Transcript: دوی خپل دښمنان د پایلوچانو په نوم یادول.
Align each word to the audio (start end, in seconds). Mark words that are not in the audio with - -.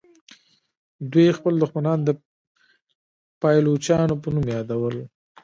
دوی 1.11 1.27
خپل 1.37 1.53
دښمنان 1.63 1.99
د 2.03 2.09
پایلوچانو 3.41 4.15
په 4.23 4.27
نوم 4.35 4.45
یادول. 4.55 4.95